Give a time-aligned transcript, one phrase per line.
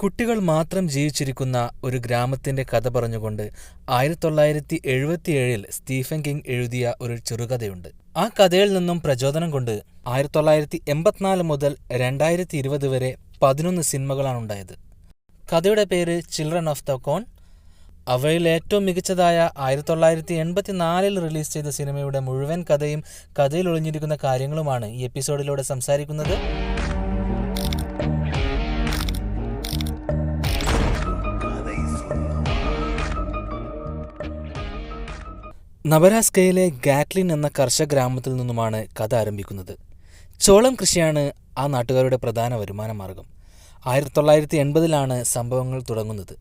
[0.00, 3.44] കുട്ടികൾ മാത്രം ജീവിച്ചിരിക്കുന്ന ഒരു ഗ്രാമത്തിന്റെ കഥ പറഞ്ഞുകൊണ്ട്
[3.90, 7.88] ആയിരത്തി തൊള്ളായിരത്തി എഴുപത്തിയേഴിൽ സ്റ്റീഫൻ കിങ് എഴുതിയ ഒരു ചെറുകഥയുണ്ട്.
[8.16, 9.72] ആ കഥയിൽ നിന്നും പ്രചോദനം കൊണ്ട്
[10.06, 13.10] ആയിരത്തി തൊള്ളായിരത്തി എൺപത്തിനാല് മുതൽ രണ്ടായിരത്തി ഇരുപത് വരെ
[13.42, 14.74] പതിനൊന്ന് സിനിമകളാണ് ഉണ്ടായത്.
[15.52, 17.24] കഥയുടെ പേര് ചിൽഡ്രൻ ഓഫ് ദ കോൺ.
[18.08, 23.00] അവയിൽ ഏറ്റവും മികച്ചതായ ആയിരത്തി തൊള്ളായിരത്തി എൺപത്തിനാലിൽ റിലീസ് ചെയ്ത സിനിമയുടെ മുഴുവൻ കഥയും
[23.38, 26.36] കഥയിൽ ഒളിഞ്ഞിരിക്കുന്ന കാര്യങ്ങളുമാണ് ഈ എപ്പിസോഡിലൂടെ സംസാരിക്കുന്നത്.
[35.86, 39.78] നബരാസ്കയിലെ ഗാറ്റ്ലിൻ എന്ന കർഷക ഗ്രാമത്തിൽ നിന്നുമാണ് കഥ ആരംഭിക്കുന്നത്.
[40.40, 43.24] ചോളം കൃഷിയാണ് ആ നാട്ടുകാരുടെ പ്രധാന വരുമാന മാർഗം.
[43.86, 46.36] ആയിരത്തി തൊള്ളായിരത്തി എൺപതിലാണ് സംഭവങ്ങൾ തുടങ്ങുന്നത്.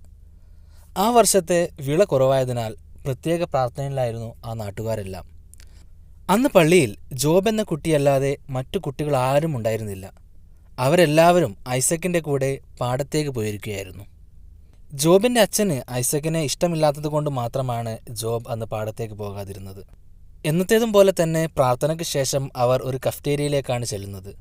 [0.97, 5.29] ആ വർഷത്തെ വിള കുറവായതിനാൽ പ്രത്യേക പ്രാർത്ഥനയിലായിരുന്നു ആ നാട്ടുകാരെല്ലാം.
[6.29, 10.11] അന്ന് പള്ളിയിൽ ജോബ് എന്ന കുട്ടിയല്ലാതെ മറ്റു കുട്ടികൾ ആരും ഉണ്ടായിരുന്നില്ല.
[10.79, 14.14] അവരെല്ലാവരും ഐസക്കിന്റെ കൂടെ പാടത്തേക്ക് പോയിരിക്കുകയായിരുന്നു.
[15.01, 19.81] ജോബിന്റെ അച്ഛന് ഐസക്കിനെ ഇഷ്ടമില്ലാത്തത് കൊണ്ട് മാത്രമാണ് ജോബ് അന്ന് പാടത്തേക്ക് പോകാതിരുന്നത്.
[20.45, 24.31] എന്നത്തേതും പോലെ തന്നെ പ്രാർത്ഥനയ്ക്ക് ശേഷം അവർ ഒരു കഫ്റ്റേരിയയിലേക്കാണ് ചെല്ലുന്നത്.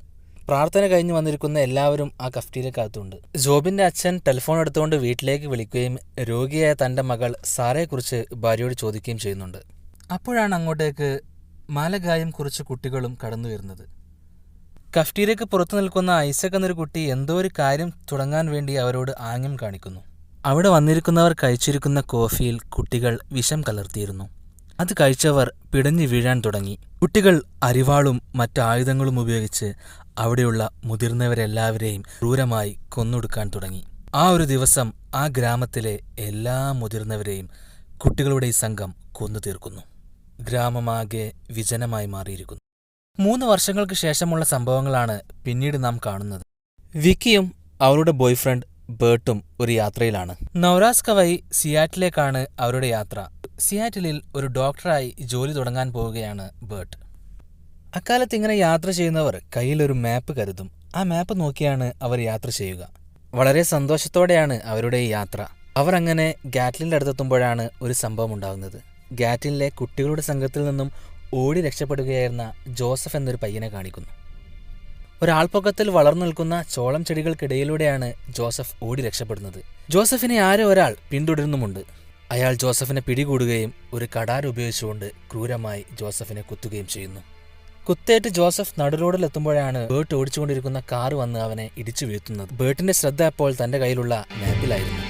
[0.47, 3.17] പ്രാർത്ഥന കഴിഞ്ഞ് വന്നിരിക്കുന്ന എല്ലാവരും ആ കഫ്റ്റീരിയക്കകത്തുണ്ട്.
[3.45, 5.95] ജോബിന്റെ അച്ഛൻ ടെലിഫോൺ എടുത്തുകൊണ്ട് വീട്ടിലേക്ക് വിളിക്കുകയും
[6.31, 9.61] രോഗിയായ തന്റെ മകൾ സാറയെക്കുറിച്ച് ഭാര്യയോട് ചോദിക്കുകയും ചെയ്യുന്നുണ്ട്.
[10.11, 11.11] അപ്പോഴാണ് അങ്ങോട്ടേക്ക്
[11.69, 13.85] മാലഗായം കുറിച്ച് കുട്ടികളും കടന്നു വരുന്നത്
[14.97, 20.01] കഫ്റ്റീരിയക്ക് പുറത്തു നിൽക്കുന്ന ഐസക് എന്നൊരു കുട്ടി എന്തോ ഒരു കാര്യം തുടങ്ങാൻ വേണ്ടി അവരോട് ആംഗ്യം കാണിക്കുന്നു.
[20.45, 24.29] അവിടെ വന്നിരിക്കുന്നവർ കഴിച്ചിരിക്കുന്ന കോഫിയിൽ കുട്ടികൾ വിഷം കലർത്തിയിരുന്നു.
[24.79, 26.79] അത് കഴിച്ചവർ പിടഞ്ഞു വീഴാൻ തുടങ്ങി.
[27.01, 29.73] കുട്ടികൾ അരിവാളും മറ്റ് ആയുധങ്ങളും ഉപയോഗിച്ച്
[30.17, 33.83] അവിടെയുള്ള മുതിർന്നവരെല്ലാവരെയും ക്രൂരമായി കൊന്നൊടുക്കാൻ തുടങ്ങി.
[34.15, 37.49] ആ ഒരു ദിവസം ആ ഗ്രാമത്തിലെ എല്ലാ മുതിർന്നവരെയും
[37.97, 39.81] കുട്ടികളുടെ ഈ സംഘം കൊന്നു തീർക്കുന്നു.
[40.41, 42.61] ഗ്രാമമാകെ വിജനമായി മാറിയിരിക്കുന്നു.
[43.19, 46.41] മൂന്ന് വർഷങ്ങൾക്ക് ശേഷമുള്ള സംഭവങ്ങളാണ് പിന്നീട് നാം കാണുന്നത്.
[46.95, 50.35] വിക്കിയും അവളുടെ ബോയ്ഫ്രണ്ട് ബേർട്ടും ഒരു യാത്രയിലാണ്.
[50.55, 53.27] നൗറാസ് വഴി സിയാറ്റിലേക്കാണ് അവരുടെ യാത്ര.
[53.59, 56.97] സിയാറ്റിലിൽ ഒരു ഡോക്ടറായി ജോലി തുടങ്ങാൻ പോവുകയാണ് ബേർട്ട്
[57.95, 60.71] അക്കാലത്ത് ഇങ്ങനെ യാത്ര ചെയ്യുന്നവർ കയ്യിലൊരു മാപ്പ് കരുതും.
[60.95, 62.89] ആ മാപ്പ് നോക്കിയാണ് അവർ യാത്ര ചെയ്യുക.
[63.33, 65.47] വളരെ സന്തോഷത്തോടെയാണ് അവരുടെ ഈ യാത്ര.
[65.77, 68.79] അവർ അങ്ങനെ ഗാറ്റ്ലിന്റെ അടുത്തെത്തുമ്പോഴാണ് ഒരു സംഭവം ഉണ്ടാകുന്നത്
[69.13, 70.91] ഗാറ്റ്ലിനിലെ കുട്ടികളുടെ സംഘത്തിൽ നിന്നും
[71.33, 74.24] ഓടി രക്ഷപ്പെടുകയായിരുന്ന ജോസഫ് എന്നൊരു പയ്യനെ കാണിക്കുന്നു.
[75.25, 79.59] ഒരാൾപ്പൊക്കത്തിൽ വളർന്നു നിൽക്കുന്ന ചോളം ചെടികൾക്കിടയിലൂടെയാണ് ജോസഫ് ഓടി രക്ഷപ്പെടുന്നത്.
[79.89, 81.79] ജോസഫിനെ ആരോ ഒരാൾ പിന്തുടരുന്നുമുണ്ട്.
[82.31, 87.21] അയാൾ ജോസഫിനെ പിടികൂടുകയും ഒരു കടാർ ഉപയോഗിച്ചുകൊണ്ട് ക്രൂരമായി ജോസഫിനെ കുത്തുകയും ചെയ്യുന്നു.
[87.89, 92.49] കുത്തേറ്റ് ജോസഫ് നടുറോഡിലെത്തുമ്പോഴാണ് ബേർട്ട് ഓടിച്ചുകൊണ്ടിരിക്കുന്ന കാർ വന്ന് അവനെ ഇടിച്ചു വീഴ്ത്തുന്നത്.
[92.53, 95.04] ബേർട്ടിന്റെ ശ്രദ്ധ അപ്പോൾ തന്റെ കയ്യിലുള്ള മാപ്പിലായിരുന്നു.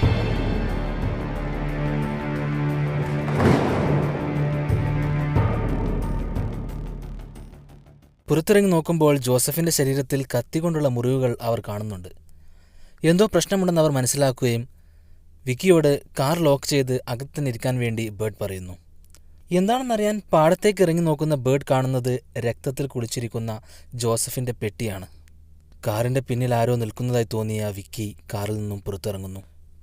[8.28, 12.10] പുറത്തിറങ്ങി നോക്കുമ്പോൾ ജോസഫിന്റെ ശരീരത്തിൽ കത്തികൊണ്ടുള്ള മുറിവുകൾ അവർ കാണുന്നുണ്ട്.
[13.04, 14.70] എന്തോ പ്രശ്നമുണ്ടെന്ന് അവർ മനസ്സിലാക്കുകയും
[15.46, 18.78] വിക്കിയോട് കാർ ലോക്ക് ചെയ്ത് അകത്തുനിന്നിരിക്കാൻ വേണ്ടി ബേർഡ് പറയുന്നു.
[19.52, 23.62] എന്താണെന്നറിയാൻ പാടത്തേക്ക് ഇറങ്ങി നോക്കുന്ന ബേർഡ് കാണുന്നത് രക്തത്തിൽ കുളിച്ചിരിക്കുന്ന
[23.94, 25.08] ജോസഫിന്റെ പെട്ടിയാണ്.
[25.88, 29.40] കാറിന്റെ പിന്നിൽ ആരോ നിൽക്കുന്നതായി തോന്നിയ വിക്കി കാറിൽ നിന്നും പുറത്തിറങ്ങുന്നു.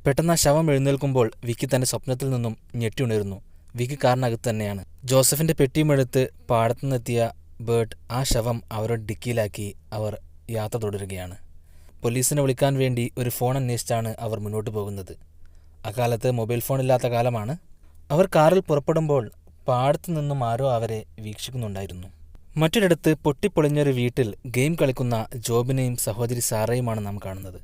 [0.07, 3.41] പെട്ടെന്ന് ആ ശവം എഴുന്നേൽക്കുമ്പോൾ വിക്കി തന്റെ സ്വപ്നത്തിൽ നിന്നും ഞെട്ടിയുണരുന്നു.
[3.77, 4.85] വിക്കി കാറിനകത്ത് തന്നെയാണ്.
[5.05, 7.31] ജോസഫിന്റെ പെട്ടിയുമെടുത്ത് പാടത്തുനിന്നെത്തിയ
[7.67, 10.19] ബേർഡ് ആ ശവം അവരുടെ ഡിക്കിയിലാക്കി അവർ
[10.51, 11.37] യാത്ര തുടരുകയാണ്.
[12.03, 15.13] പോലീസിനെ വിളിക്കാൻ വേണ്ടി ഒരു ഫോൺ അന്വേഷിച്ചാണ് അവർ മുന്നോട്ട് പോകുന്നത്.
[15.87, 17.57] അക്കാലത്ത് മൊബൈൽ ഫോൺ ഇല്ലാത്ത കാലമാണ്.
[18.11, 19.31] അവർ കാറിൽ പുറപ്പെടുമ്പോൾ
[19.69, 22.09] പാടത്തു നിന്നും ആരോ അവരെ വീക്ഷിക്കുന്നുണ്ടായിരുന്നു.
[22.57, 27.61] മറ്റൊരിടത്ത് പൊട്ടിപ്പൊളിഞ്ഞൊരു വീട്ടിൽ ഗെയിം കളിക്കുന്ന ജോബിനെയും സഹോദരി സാറയുമാണ് നാം കാണുന്നത്.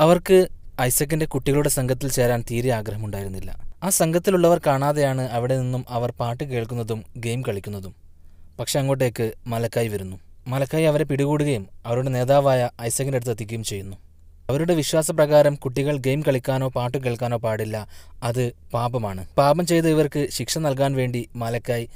[0.00, 0.48] അവർക്ക്
[0.80, 3.74] ഐസക്കിന്റെ കുട്ടികളുടെ സംഘത്തിൽ ചേരാൻ തീരെ ആഗ്രഹമുണ്ടായിരുന്നില്ല.
[3.82, 8.05] ആ സംഘത്തിലുള്ളവർ കാണാതെയാണ് അവിടെ നിന്നും അവർ പാട്ട് കേൾക്കുന്നതും ഗെയിം കളിക്കുന്നതും.
[8.60, 10.16] പക്ഷെ അങ്ങോട്ടേക്ക് മലക്കായി വരുന്നു.
[10.46, 13.96] മലക്കായി അവരെ പിടികൂടുകയും അവരുടെ നേതാവായ ഐസക്കിന്റെ അടുത്ത് എത്തിക്കുകയും ചെയ്യുന്നു.
[14.50, 17.86] അവരുടെ വിശ്വാസപ്രകാരം കുട്ടികൾ ഗെയിം കളിക്കാനോ പാട്ട് കേൾക്കാനോ പാടില്ല.
[18.22, 19.26] അത് പാപമാണ്.
[19.38, 21.88] പാപം ചെയ്ത ഇവർക്ക് ശിക്ഷ നൽകാൻ വേണ്ടി മാലക്കായി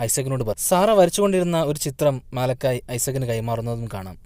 [0.00, 4.18] ഐസക്കിനോട് പറഞ്ഞു സാറ വരച്ചുകൊണ്ടിരുന്ന ഒരു ചിത്രം മാലക്കായി ഐസക്കിന് കൈമാറുന്നതും കാണാം.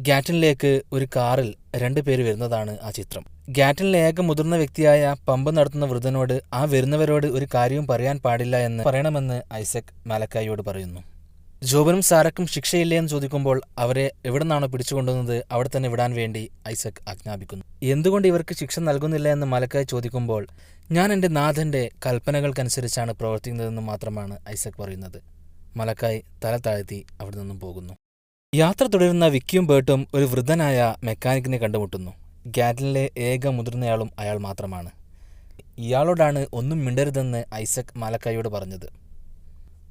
[0.00, 3.24] ഗാറ്റിനിലേക്ക് ഒരു കാറിൽ രണ്ടു പേര് വരുന്നതാണ് ആ ചിത്രം.
[3.48, 9.42] ഗാറ്റിനിലെ ഏക മുതിർന്ന വ്യക്തിയായ പമ്പ് നടത്തുന്ന വൃദ്ധനോട് ആ വരുന്നവരോട് ഒരു കാര്യവും പറയാൻ പാടില്ല എന്ന് പറയണമെന്ന്
[9.54, 11.00] ഐസക് മാലക്കായിയോട് പറയുന്നു.
[11.62, 17.64] ജോബനും സാരക്കും ശിക്ഷയില്ലേ എന്ന് ചോദിക്കുമ്പോൾ അവരെ എവിടെ നിന്നാണോ പിടിച്ചുകൊണ്ടുവന്നത് അവിടെ തന്നെ വിടാൻ വേണ്ടി ഐസക് ആജ്ഞാപിക്കുന്നു.
[17.82, 20.46] എന്തുകൊണ്ട് ഇവർക്ക് ശിക്ഷ നൽകുന്നില്ല എന്ന് മലക്കായി ചോദിക്കുമ്പോൾ
[20.92, 25.22] ഞാൻ എന്റെ നാഥന്റെ കൽപ്പനകൾക്കനുസരിച്ചാണ് പ്രവർത്തിക്കുന്നതെന്ന് മാത്രമാണ് ഐസക് പറയുന്നത്.
[25.76, 27.94] മലക്കായി തല താഴ്ത്തി അവിടെ നിന്നും പോകുന്നു.
[28.54, 32.10] യാത്ര തുടരുന്ന വിക്കിയും ബേർട്ടും ഒരു വൃദ്ധനായ മെക്കാനിക്കിനെ കണ്ടുമുട്ടുന്നു.
[32.46, 34.90] ഗാറ്റിനിലെ ഏക മുതിർന്നയാളും അയാൾ മാത്രമാണ്.
[35.78, 39.05] ഇയാളോടാണ് ഒന്നും മിണ്ടരുതെന്ന് ഐസക് മലക്കായോട് പറഞ്ഞത്.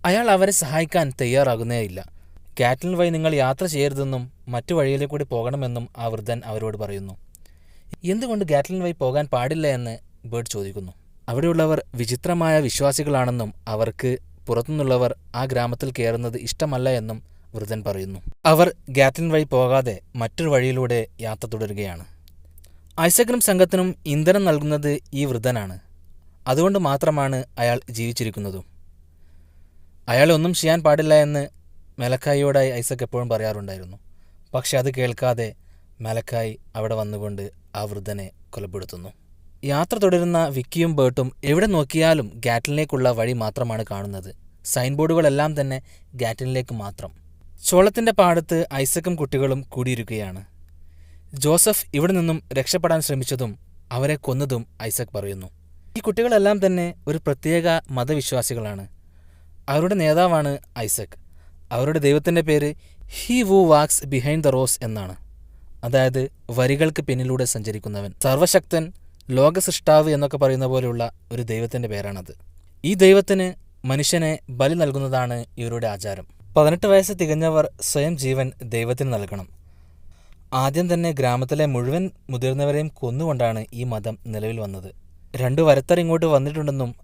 [0.08, 2.00] അയാൾ അവരെ സഹായിക്കാൻ തയ്യാറാകുന്നേയില്ല.
[2.60, 7.14] കാറ്റലിൻ വഴി നിങ്ങൾ യാത്ര ചെയ്യരുതെന്നും മറ്റു വഴിയിലെ കൂടി പോകണമെന്നും ആ വൃദ്ധൻ അവരോട് പറയുന്നു.
[8.04, 9.94] എന്തുകൊണ്ട് ഗാറ്റ്ലിൻ വഴി പോകാൻ പാടില്ല എന്ന്
[10.32, 10.94] ബേർഡ് ചോദിക്കുന്നു.
[11.30, 14.18] അവിടെയുള്ളവർ വിചിത്രമായ വിശ്വാസികളാണെന്നും അവർക്ക്
[14.48, 17.18] പുറത്തുനിന്നുള്ളവർ ആ ഗ്രാമത്തിൽ കയറുന്നത് ഇഷ്ടമല്ല എന്നും
[17.56, 18.20] വൃദ്ധൻ പറയുന്നു.
[18.46, 22.06] അവർ ഗാറ്റ്ലിൻ വഴി പോകാതെ മറ്റൊരു വഴിയിലൂടെ യാത്ര തുടരുകയാണ്.
[23.02, 25.80] ഐസക്രം സംഘത്തിനും ഇന്ധനം നൽകുന്നത് ഈ വൃദ്ധനാണ്
[26.48, 28.75] അതുകൊണ്ട് മാത്രമാണ് അയാൾ ജീവിച്ചിരിക്കുന്നതും.
[30.10, 31.48] അയാളെ ഒന്നും ചെയ്യാൻ പാടില്ല എന്ന്
[32.00, 33.98] മെലക്കായിയോടായി ഐസക് എപ്പോഴും പറയാറുണ്ടായിരുന്നു.
[34.54, 35.54] പക്ഷെ അത് കേൾക്കാതെ
[36.02, 39.10] മെലക്കായി അവിടെ വന്നുകൊണ്ട് ആ വൃദ്ധനെ കൊലപ്പെടുത്തുന്നു.
[39.64, 44.36] യാത്ര തുടരുന്ന വിക്കിയും ബേർട്ടും എവിടെ നോക്കിയാലും ഗാറ്റിനിലേക്കുള്ള വഴി മാത്രമാണ് കാണുന്നത്.
[44.66, 45.82] സൈൻ ബോർഡുകളെല്ലാം തന്നെ
[46.16, 47.12] ഗാറ്റിനിലേക്ക് മാത്രം.
[47.66, 50.46] ചോളത്തിന്റെ പാടത്ത് ഐസക്കും കുട്ടികളും കൂടിയിരിക്കുകയാണ്.
[51.34, 53.60] ജോസഫ് ഇവിടെ നിന്നും രക്ഷപ്പെടാൻ ശ്രമിച്ചതും
[53.92, 55.48] അവരെ കൊന്നതും ഐസക് പറയുന്നു.
[55.98, 58.95] ഈ കുട്ടികളെല്ലാം തന്നെ ഒരു പ്രത്യേക മതവിശ്വാസികളാണ്.
[59.70, 61.20] അവരുടെ നേതാവാണ് ഐസക്.
[61.72, 62.76] അവരുടെ ദൈവത്തിന്റെ പേര്
[63.08, 65.16] he who walks behind the rows എന്നാണ്.
[65.84, 68.14] അതായത് വരികൾക്ക് പിന്നിലൂടെ സഞ്ചരിക്കുന്നവൻ.
[68.24, 68.94] സർവശക്തൻ
[69.30, 72.36] ലോകസൃഷ്ടാവ് എന്നൊക്കെ പറയുന്ന പോലെയുള്ള ഒരു ദൈവത്തിന്റെ പേരാണത്.
[72.86, 73.54] ഈ ദൈവത്തിന്
[73.88, 76.28] മനുഷ്യനെ ബലി നൽകുന്നതാണ് ഇവരുടെ ആചാരം.
[76.58, 79.48] പതിനെട്ട് വയസ്സ് തികഞ്ഞവർ സ്വയം ജീവൻ ദൈവത്തിന് നൽകണം.
[80.54, 84.92] ആദ്യം തന്നെ ഗ്രാമത്തിലെ മുഴുവൻ മുതിർന്നവരെയും കൊന്നുകൊണ്ടാണ് ഈ മതം നിലവിൽ വന്നത്.
[85.36, 86.96] രണ്ടു വരത്തർ ഇങ്ങോട്ട് വന്നിട്ടുണ്ടെന്നും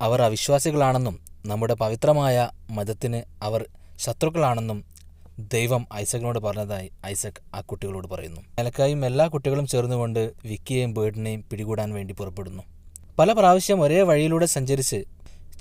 [0.00, 3.68] അവർ അവിശ്വാസികളാണെന്നും നമ്മുടെ പവിത്രമായ മതത്തിന് അവർ
[3.98, 4.84] ശത്രുക്കളാണെന്നും
[5.38, 8.40] ദൈവം ഐസക്കിനോട് പറഞ്ഞതായി ഐസക് ആ കുട്ടികളോട് പറയുന്നു.
[8.40, 12.62] നിലക്കായും എല്ലാ കുട്ടികളും ചേർന്നുകൊണ്ട് വിക്കിയെയും ബേർഡിനെയും പിടികൂടാൻ വേണ്ടി പുറപ്പെടുന്നു.
[13.18, 15.04] പല പ്രാവശ്യം ഒരേ വഴിയിലൂടെ സഞ്ചരിച്ച്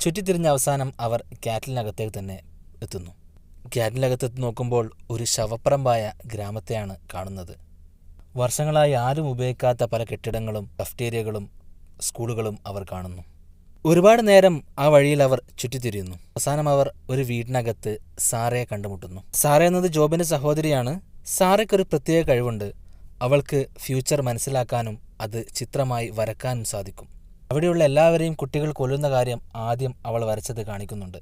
[0.02, 2.42] ചുറ്റിത്തിരിഞ്ഞ അവസാനം അവർ ക്യാറ്റിലിനകത്തേക്ക് തന്നെ
[2.82, 3.12] എത്തുന്നു.
[3.68, 7.58] ക്യാറ്റിനകത്തെത്തി നോക്കുമ്പോൾ ഒരു ശവപ്പറമ്പായ ഗ്രാമത്തെയാണ് കാണുന്നത്.
[8.36, 11.50] വർഷങ്ങളായി ആരും ഉപയോഗിക്കാത്ത പല കെട്ടിടങ്ങളും കഫ്റ്റേരിയകളും
[12.02, 13.33] സ്കൂളുകളും അവർ കാണുന്നു.
[13.86, 16.16] ഒരുപാട് നേരം ആ വഴിയിൽ അവർ ചുറ്റിത്തിരിയുന്നു.
[16.16, 19.22] അവസാനം അവർ ഒരു വീടിനകത്ത് സാറയെ കണ്ടുമുട്ടുന്നു.
[19.34, 21.00] സാറ എന്നത് ജോബിന്റെ സഹോദരിയാണ്.
[21.26, 22.72] സാറയ്ക്കൊരു പ്രത്യേക കഴിവുണ്ട്.
[23.22, 27.08] അവൾക്ക് ഫ്യൂച്ചർ മനസ്സിലാക്കാനും അത് ചിത്രമായി വരക്കാനും സാധിക്കും.
[27.52, 31.18] അവിടെയുള്ള എല്ലാവരെയും കുട്ടികൾ കൊല്ലുന്ന കാര്യം ആദ്യം അവൾ വരച്ചത് കാണിക്കുന്നുണ്ട്.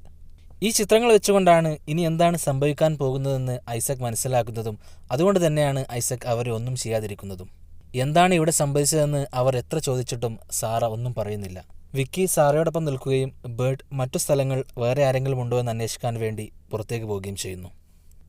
[0.62, 4.78] ഈ ചിത്രങ്ങൾ വെച്ചുകൊണ്ടാണ് ഇനി എന്താണ് സംഭവിക്കാൻ പോകുന്നതെന്ന് ഐസക് മനസ്സിലാക്കുന്നതും
[5.12, 7.48] അതുകൊണ്ട് തന്നെയാണ് ഐസക് അവരെ ഒന്നും ചെയ്യാതിരിക്കുന്നതും.
[7.94, 11.81] എന്താണ് ഇവിടെ സംഭവിച്ചതെന്ന് അവർ എത്ര ചോദിച്ചിട്ടും സാറ ഒന്നും പറയുന്നില്ല.
[11.94, 17.68] വിക്കി സാറയോടൊപ്പം നിൽക്കുകയും ബേർഡ് മറ്റു സ്ഥലങ്ങൾ വേറെ ആരെങ്കിലും ഉണ്ടോ എന്ന് അന്വേഷിക്കാൻ വേണ്ടി പുറത്തേക്ക് പോവുകയും ചെയ്യുന്നു.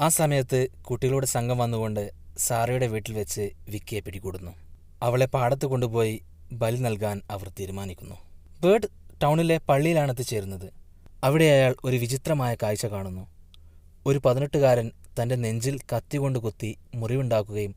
[0.01, 4.51] ആ സമയത്ത് കുട്ടികളുടെ സംഘം വന്നുകൊണ്ട് സാറയുടെ വീട്ടിൽ വെച്ച് വിക്കിയെ പിടികൂടുന്നു.
[5.03, 6.21] അവളെ പാടത്ത് കൊണ്ടുപോയി
[6.51, 8.15] ബലി നൽകാൻ അവർ തീരുമാനിക്കുന്നു.
[8.63, 8.87] ബേർഡ്
[9.23, 10.73] ടൗണിലെ പള്ളിയിലാണ് എത്തിച്ചേരുന്നത്.
[11.23, 13.27] അവിടെ അയാൾ ഒരു വിചിത്രമായ കാഴ്ച കാണുന്നു.
[14.05, 17.75] ഒരു പതിനെട്ടുകാരൻ തന്റെ നെഞ്ചിൽ കത്തി കൊണ്ട് കുത്തി മുറിവുണ്ടാക്കുകയും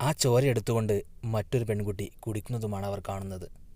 [0.00, 3.67] ആ ചോര എടുത്തുകൊണ്ട് മറ്റൊരു പെൺകുട്ടി കുടിക്കുന്നതുമാണ് അവർ കാണുന്നത്.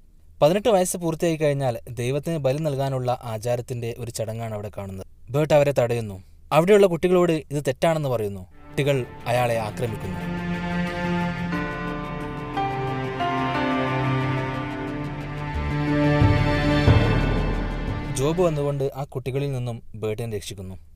[0.43, 5.07] പതിനെട്ട് വയസ്സ് പൂർത്തിയായി കഴിഞ്ഞാൽ ദൈവത്തിന് ബലി നൽകാനുള്ള ആചാരത്തിന്റെ ഒരു ചടങ്ങാണ് അവിടെ കാണുന്നത്.
[5.31, 6.23] ബേട്ട് അവരെ തടയുന്നു.
[6.53, 8.41] അവിടെയുള്ള കുട്ടികളോട് ഇത് തെറ്റാണെന്ന് പറയുന്നു.
[8.41, 10.21] കുട്ടികൾ അയാളെ ആക്രമിക്കുന്നു.
[18.17, 20.92] ജോബ് വന്നുകൊണ്ട് ആ കുട്ടികളിൽ നിന്നും ബേട്ടിനെ രക്ഷിക്കുന്നു.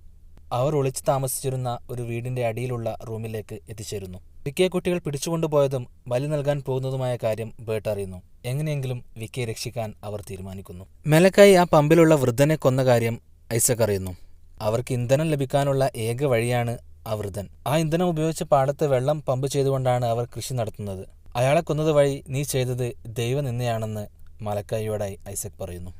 [0.53, 4.19] അവർ ഒളിച്ചു താമസിച്ചിരുന്ന ഒരു വീടിന്റെ അടിയിലുള്ള റൂമിലേക്ക് എത്തിച്ചേരുന്നു.
[4.45, 8.23] വിക്കിയെ കുട്ടികൾ പിടിച്ചുകൊണ്ടുപോയതും ബലി നൽകാൻ പോകുന്നതുമായ കാര്യം ബേട്ട് അറിയുന്നു.
[8.45, 10.85] എങ്ങനെയെങ്കിലും വിക്കിയെ രക്ഷിക്കാൻ അവർ തീരുമാനിക്കുന്നു.
[11.07, 13.21] മെലക്കായി ആ പമ്പിലുള്ള വൃദ്ധനെ കൊന്ന കാര്യം
[13.55, 14.17] ഐസക് അറിയുന്നു.
[14.61, 17.49] അവർക്ക് ഇന്ധനം ലഭിക്കാനുള്ള ഏക വഴിയാണ് ആ വൃദ്ധൻ.
[17.67, 21.09] ആ ഇന്ധനം ഉപയോഗിച്ച് പാടത്ത് വെള്ളം പമ്പ് ചെയ്തുകൊണ്ടാണ് അവർ കൃഷി നടത്തുന്നത്.
[21.37, 24.07] അയാളെ കൊന്നത് വഴി നീ ചെയ്തത് ദൈവനിന്ദയാണെന്ന്
[24.43, 25.91] മലക്കായിയോടായി ഐസക് പറയുന്നു.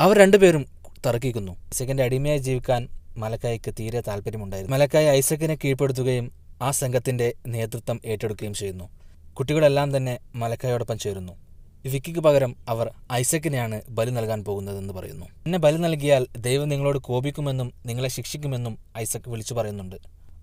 [0.00, 0.66] അവർ രണ്ടുപേരും
[1.06, 1.52] തർക്കിക്കുന്നു.
[1.52, 6.32] ഐസക്കിന്റെ അടിമയായി ജീവിക്കാൻ മലക്കായിക്ക് തീരെ താല്പര്യമുണ്ടായിരുന്നു മലക്കായ് ഐസക്കിനെ കീഴ്പ്പെടുത്തുകയും
[6.62, 8.88] ആ സംഘത്തിന്റെ നേതൃത്വം ഏറ്റെടുക്കുകയും ചെയ്യുന്നു.
[9.34, 11.32] കുട്ടികളെല്ലാം തന്നെ മലക്കായോടൊപ്പം ചേരുന്നു.
[11.84, 15.26] വിക്കിക്ക് പകരം അവർ ഐസക്കിനെയാണ് ബലി നൽകാൻ പോകുന്നതെന്ന് പറയുന്നു.
[15.26, 19.96] എന്നെ ബലി നൽകിയാൽ ദൈവം നിങ്ങളോട് കോപിക്കുമെന്നും നിങ്ങളെ ശിക്ഷിക്കുമെന്നും ഐസക് വിളിച്ചു പറയുന്നുണ്ട്.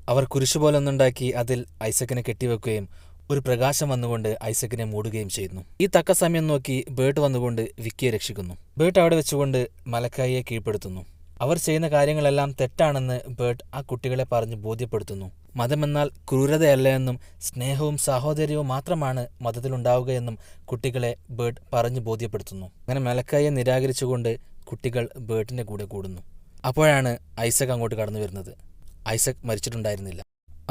[0.10, 2.90] അവർ കുരിശു പോലെ ഒന്നുണ്ടാക്കി അതിൽ ഐസക്കിനെ കെട്ടിവെക്കുകയും
[3.30, 5.62] ഒരു പ്രകാശം വന്നുകൊണ്ട് ഐസക്കിനെ മൂടുകയും ചെയ്യുന്നു.
[5.82, 8.58] ഈ തക്ക സമയം നോക്കി ബേർട്ട് വന്നുകൊണ്ട് വിക്കിയെ രക്ഷിക്കുന്നു.
[8.78, 11.06] ബേർട്ട് അവിടെ വെച്ചുകൊണ്ട് മലക്കായിയെ കീഴ്പ്പെടുത്തുന്നു.
[11.42, 15.32] അവർ ചെയ്യുന്ന കാര്യങ്ങളെല്ലാം തെറ്റാണെന്ന് ബേർട്ട് ആ കുട്ടികളെ പറഞ്ഞ് ബോധ്യപ്പെടുത്തുന്നു.
[15.56, 22.66] മതമെന്നാൽ ക്രൂരതയല്ല എന്നും സ്നേഹവും സാഹോദര്യവും മാത്രമാണ് മതത്തിലുണ്ടാവുകയെന്നും കുട്ടികളെ ബേർട്ട് പറഞ്ഞു ബോധ്യപ്പെടുത്തുന്നു.
[22.66, 26.22] അങ്ങനെ മലക്കായെ നിരാകരിച്ചുകൊണ്ട് കുട്ടികൾ ബേർട്ടിന്റെ കൂടെ കൂടുന്നു.
[26.66, 28.58] അപ്പോഴാണ് ഐസക് അങ്ങോട്ട് കടന്നു വരുന്നത്
[29.10, 30.22] ഐസക് മരിച്ചിട്ടുണ്ടായിരുന്നില്ല.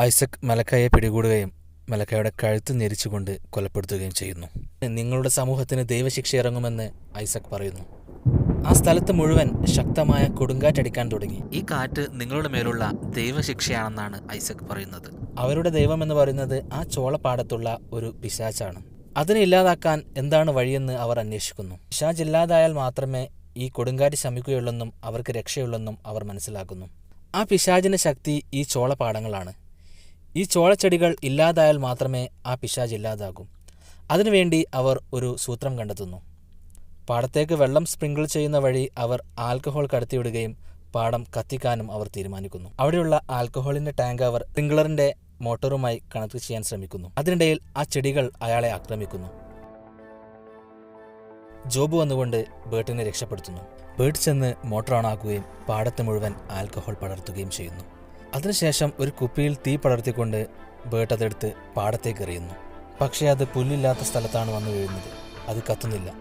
[0.00, 4.46] ഐസക് മലക്കായെ പിടികൂടുകയും മലക്കായുടെ കഴുത്ത് ഞെരിച്ചുകൊണ്ട് കൊലപ്പെടുത്തുകയും ചെയ്യുന്നു.
[4.86, 8.02] നിങ്ങളുടെ സമൂഹത്തിന് ദൈവശിക്ഷ ഇറങ്ങുമെന്ന് ഐസക് പറയുന്നു.
[8.66, 11.40] ആ സ്ഥലത്ത് മുഴുവൻ ശക്തമായ കൊടുങ്കാറ്റടിക്കാൻ തുടങ്ങി.
[11.52, 15.38] ഈ കാറ്റ് നിങ്ങളുടെ മേലുള്ള ദൈവശിക്ഷയാണെന്നാണ് ഐസക് പറയുന്നത്.
[15.38, 18.82] അവരുടെ ദൈവം എന്ന് പറയുന്നത് ആ ചോളപ്പാടത്തുള്ള ഒരു പിശാച്ചാണ്
[19.16, 21.74] അതിനെ ഇല്ലാതാക്കാൻ എന്താണ് വഴിയെന്ന് അവർ അന്വേഷിക്കുന്നു.
[21.74, 26.86] പിശാജ് ഇല്ലാതായാൽ മാത്രമേ ഈ കൊടുങ്കാറ്റ് ശമിക്കുകയുള്ളെന്നും അവർക്ക് രക്ഷയുള്ളെന്നും അവർ മനസ്സിലാക്കുന്നു.
[27.34, 29.52] ആ പിശാജിന്റെ ശക്തി ഈ ചോളപ്പാടങ്ങളാണ്.
[30.36, 33.46] ഈ ചോളച്ചെടികൾ ഇല്ലാതായാൽ മാത്രമേ ആ പിശാജ് ഇല്ലാതാകൂ.
[34.10, 36.22] അതിനുവേണ്ടി അവർ ഒരു സൂത്രം കണ്ടെത്തുന്നു.
[37.08, 40.56] പാടത്തേക്ക് വെള്ളം സ്പ്രിങ്കിൾ ചെയ്യുന്ന വഴി അവർ ആൽക്കഹോൾ കടത്തിവിടുകയും
[40.94, 42.70] പാടം കത്തിക്കാനും അവർ തീരുമാനിക്കുന്നു.
[42.80, 47.12] അവിടെയുള്ള ആൽക്കഹോളിന്റെ ടാങ്ക് അവർ സ്പ്രിംഗ്ലറിന്റെ മോട്ടോറുമായി കണക്ട് ചെയ്യാൻ ശ്രമിക്കുന്നു.
[47.18, 49.28] അതിനിടയിൽ ആ ചെടികൾ അയാളെ ആക്രമിക്കുന്നു.
[51.68, 53.60] ജോബ് വന്നുകൊണ്ട് ബേർട്ടിനെ രക്ഷപ്പെടുത്തുന്നു.
[53.98, 58.01] ബേർട്ട് ചെന്ന് മോട്ടോർ ഓണാക്കുകയും പാടത്ത് മുഴുവൻ ആൽക്കഹോൾ പടർത്തുകയും ചെയ്യുന്നു.
[58.34, 60.46] അതിനുശേഷം ഒരു കുപ്പിയിൽ തീ പടർത്തിക്കൊണ്ട്
[60.86, 62.54] ബേട്ട് അതെടുത്ത് പാടത്തേക്ക് എറിയുന്നു.
[63.00, 65.10] പക്ഷേ അത് പുല്ലില്ലാത്ത സ്ഥലത്താണ് വന്നു വീഴുന്നത്.
[65.48, 66.12] അത് കത്തുന്നില്ല.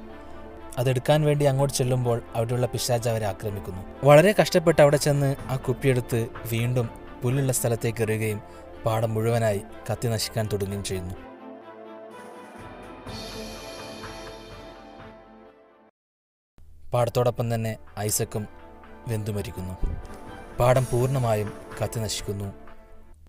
[0.77, 3.81] അതെടുക്കാൻ വേണ്ടി അങ്ങോട്ട് ചെല്ലുമ്പോൾ അവിടെയുള്ള പിശാജ് അവരെ ആക്രമിക്കുന്നു.
[4.03, 6.89] വളരെ കഷ്ടപ്പെട്ട് അവിടെ ചെന്ന് ആ കുപ്പിയെടുത്ത് വീണ്ടും
[7.23, 8.41] പുല്ലുള്ള സ്ഥലത്തേക്ക് എറിയുകയും
[8.85, 11.15] പാടം മുഴുവനായി കത്തി നശിക്കാൻ തുടങ്ങുകയും ചെയ്യുന്നു.
[16.93, 18.47] പാടത്തോടൊപ്പം തന്നെ ഐസക്കും
[19.07, 19.75] വെന്തുമരിക്കുന്നു.
[20.61, 22.53] പാടം പൂർണമായും കത്തി നശിക്കുന്നു.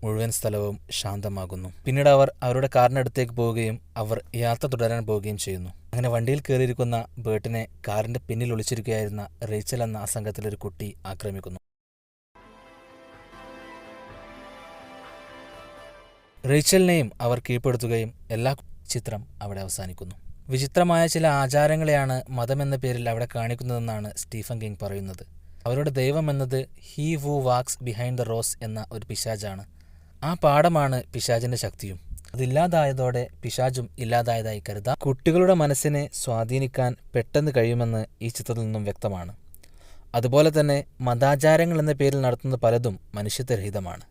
[0.03, 1.73] മുഴുവൻ സ്ഥലവും ശാന്തമാകുന്നു.
[1.85, 5.69] പിന്നീട് അവർ അവരുടെ കാറിനടുത്തേക്ക് പോവുകയും അവർ യാത്ര തുടരാൻ പോവുകയും ചെയ്യുന്നു.
[5.69, 10.05] അങ്ങനെ വണ്ടിയിൽ കയറിയിരിക്കുന്ന ബേട്ടിനെ കാറിന്റെ പിന്നിൽ ഒളിച്ചിരിക്കുകയായിരുന്ന റേച്ചൽ എന്ന ആ
[10.47, 11.59] ഒരു കുട്ടി ആക്രമിക്കുന്നു.
[16.45, 18.55] റേച്ചലിനെയും അവർ കീഴ്പ്പെടുത്തുകയും എല്ലാ
[18.89, 20.15] ചിത്രം അവിടെ അവസാനിക്കുന്നു.
[20.49, 25.42] വിചിത്രമായ ചില ആചാരങ്ങളെയാണ് മതമെന്ന പേരിൽ അവിടെ കാണിക്കുന്നതെന്നാണ് സ്റ്റീഫൻ കിങ് പറയുന്നത്.
[25.65, 29.65] അവരുടെ ദൈവം എന്നത് he who walks behind the rows എന്ന ഒരു പിശാജാണ്
[30.23, 31.99] ആ പാഠമാണ് പിശാജിന്റെ ശക്തിയും.
[32.33, 34.97] അതില്ലാതായതോടെ പിശാജും ഇല്ലാതായതായി കരുതാം.
[35.05, 39.35] കുട്ടികളുടെ മനസ്സിനെ സ്വാധീനിക്കാൻ പെട്ടെന്ന് കഴിയുമെന്ന് ഈ ചിത്രത്തിൽ നിന്നും വ്യക്തമാണ്.
[40.15, 44.01] അതുപോലെ തന്നെ മതാചാരങ്ങൾ എന്ന പേരിൽ നടത്തുന്ന പലതും മനുഷ്യത്വരഹിതമാണ്.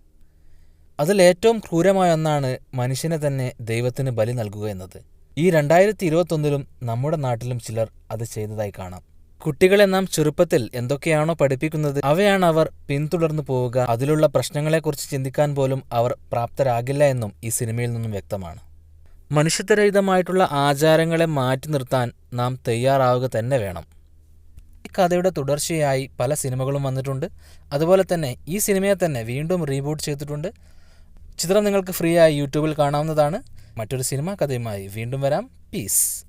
[1.00, 5.04] അതിൽ ഏറ്റവും ക്രൂരമായ ഒന്നാണ് മനുഷ്യനെ തന്നെ ദൈവത്തിന് ബലി നൽകുക എന്നത്.
[5.38, 9.11] ഈ രണ്ടായിരത്തി ഇരുപത്തൊന്നിലും നമ്മുടെ നാട്ടിലും ചിലർ അത് ചെയ്തതായി കാണാം.
[9.46, 13.78] കുട്ടികളെ നാം ചെറുപ്പത്തിൽ എന്തൊക്കെയാണോ പഠിപ്പിക്കുന്നത് അവയാണ് അവർ പിന്തുടർന്നു പോവുക.
[13.78, 18.60] അതിലുള്ള പ്രശ്നങ്ങളെക്കുറിച്ച് ചിന്തിക്കാൻ പോലും അവർ പ്രാപ്തരാകില്ല എന്നും ഈ സിനിമയിൽ നിന്നും വ്യക്തമാണ്.
[19.32, 23.84] മനുഷ്യത്വരഹിതമായിട്ടുള്ള ആചാരങ്ങളെ മാറ്റി നിർത്താൻ നാം തയ്യാറാവുക തന്നെ വേണം.
[24.86, 27.26] ഈ കഥയുടെ തുടർച്ചയായി പല സിനിമകളും വന്നിട്ടുണ്ട്.
[27.72, 30.52] അതുപോലെ തന്നെ ഈ സിനിമയെ തന്നെ വീണ്ടും റീബൂട്ട് ചെയ്തിട്ടുണ്ട്.
[31.38, 33.42] ചിത്രം നിങ്ങൾക്ക് ഫ്രീ ആയി യൂട്യൂബിൽ കാണാവുന്നതാണ്.
[33.76, 35.50] മറ്റൊരു സിനിമ കഥയുമായി വീണ്ടും വരാം.
[35.74, 36.24] പീസ്